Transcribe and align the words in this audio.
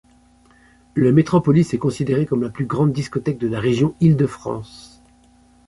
Le 0.95 1.11
Metropolis 1.11 1.75
est 1.75 1.77
considéré 1.77 2.25
comme 2.25 2.41
la 2.41 2.49
plus 2.49 2.65
grande 2.65 2.91
discothèque 2.91 3.37
de 3.37 3.47
la 3.47 3.59
région 3.59 3.93
Île-de-France. 3.99 4.99